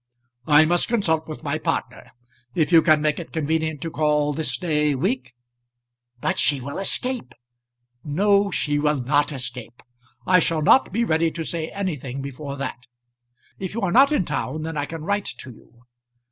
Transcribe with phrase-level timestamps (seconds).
[0.47, 2.09] "I must consult with my partner.
[2.55, 5.33] If you can make it convenient to call this day week"
[6.23, 7.35] "But she will escape."
[8.03, 9.83] "No, she will not escape.
[10.25, 12.87] I shall not be ready to say anything before that.
[13.59, 15.83] If you are not in town, then I can write to you."